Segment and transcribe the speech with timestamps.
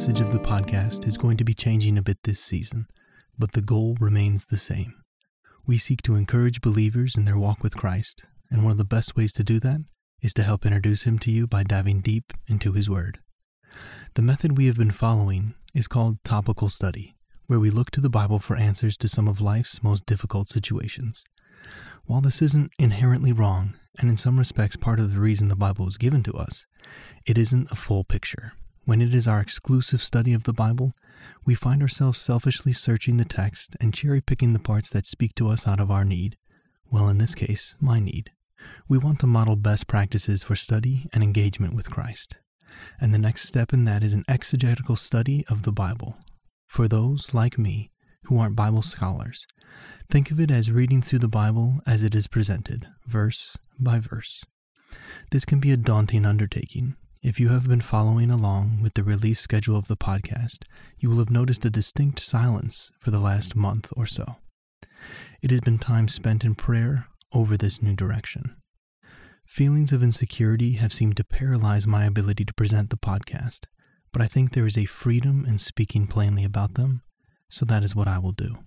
[0.00, 2.86] message of the podcast is going to be changing a bit this season,
[3.38, 4.94] but the goal remains the same.
[5.66, 9.14] We seek to encourage believers in their walk with Christ, and one of the best
[9.14, 9.80] ways to do that
[10.22, 13.18] is to help introduce Him to you by diving deep into His Word.
[14.14, 17.14] The method we have been following is called topical study,
[17.46, 21.24] where we look to the Bible for answers to some of life's most difficult situations.
[22.06, 25.84] While this isn't inherently wrong, and in some respects part of the reason the Bible
[25.84, 26.64] was given to us,
[27.26, 28.54] it isn't a full picture.
[28.84, 30.92] When it is our exclusive study of the Bible,
[31.44, 35.48] we find ourselves selfishly searching the text and cherry picking the parts that speak to
[35.48, 36.36] us out of our need.
[36.90, 38.32] Well, in this case, my need.
[38.88, 42.36] We want to model best practices for study and engagement with Christ.
[43.00, 46.16] And the next step in that is an exegetical study of the Bible.
[46.66, 47.90] For those, like me,
[48.24, 49.46] who aren't Bible scholars,
[50.08, 54.44] think of it as reading through the Bible as it is presented, verse by verse.
[55.30, 56.96] This can be a daunting undertaking.
[57.22, 60.62] If you have been following along with the release schedule of the podcast,
[60.98, 64.36] you will have noticed a distinct silence for the last month or so.
[65.42, 68.56] It has been time spent in prayer over this new direction.
[69.44, 73.66] Feelings of insecurity have seemed to paralyze my ability to present the podcast,
[74.12, 77.02] but I think there is a freedom in speaking plainly about them,
[77.50, 78.60] so that is what I will do.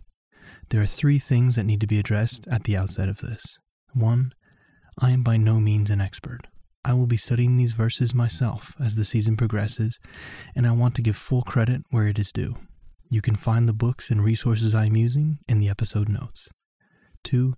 [0.70, 3.58] There are three things that need to be addressed at the outset of this.
[3.94, 4.32] One,
[5.00, 6.45] I am by no means an expert.
[6.86, 10.00] I will be studying these verses myself as the season progresses,
[10.53, 12.56] and I want to give full credit where it is due.
[13.09, 16.50] You can find the books and resources I am using in the episode notes.
[17.23, 17.56] Two,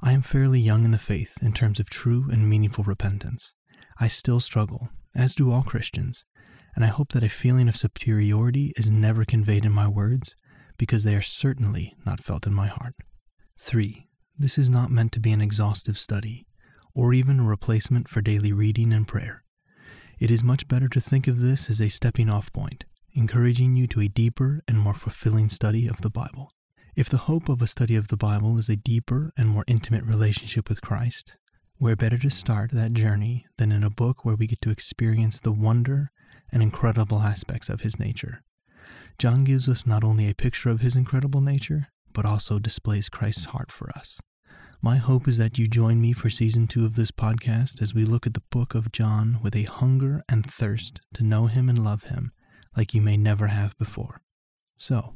[0.00, 3.52] I am fairly young in the faith in terms of true and meaningful repentance.
[3.98, 6.24] I still struggle, as do all Christians,
[6.76, 10.36] and I hope that a feeling of superiority is never conveyed in my words
[10.76, 12.94] because they are certainly not felt in my heart.
[13.58, 14.06] 3.
[14.38, 16.46] This is not meant to be an exhaustive study
[16.94, 19.44] or even a replacement for daily reading and prayer.
[20.18, 23.86] It is much better to think of this as a stepping off point, encouraging you
[23.88, 26.50] to a deeper and more fulfilling study of the Bible.
[26.96, 30.04] If the hope of a study of the Bible is a deeper and more intimate
[30.04, 31.36] relationship with Christ,
[31.76, 35.38] where better to start that journey than in a book where we get to experience
[35.38, 36.10] the wonder
[36.50, 38.42] and incredible aspects of his nature.
[39.18, 43.46] John gives us not only a picture of his incredible nature, but also displays Christ's
[43.46, 44.20] heart for us.
[44.80, 48.04] My hope is that you join me for season two of this podcast as we
[48.04, 51.84] look at the book of John with a hunger and thirst to know him and
[51.84, 52.30] love him
[52.76, 54.20] like you may never have before.
[54.76, 55.14] So,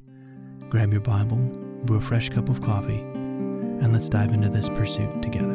[0.69, 1.37] grab your Bible
[1.85, 5.52] brew a fresh cup of coffee, and let's dive into this pursuit together.